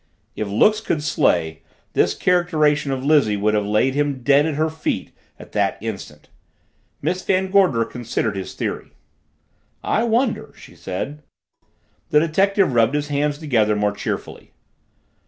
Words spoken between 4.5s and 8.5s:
her feet at that instant. Miss Van Gorder considered